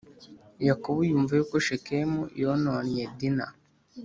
[0.67, 3.47] Yakobo yumva yuko Shekemu yononnye Dina